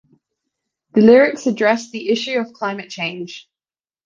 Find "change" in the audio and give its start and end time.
2.89-3.47